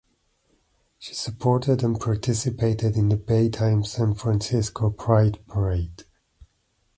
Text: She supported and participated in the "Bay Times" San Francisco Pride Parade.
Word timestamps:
She 0.97 1.13
supported 1.13 1.83
and 1.83 1.99
participated 1.99 2.95
in 2.97 3.09
the 3.09 3.15
"Bay 3.17 3.49
Times" 3.49 3.91
San 3.91 4.15
Francisco 4.15 4.89
Pride 4.89 5.37
Parade. 5.47 6.05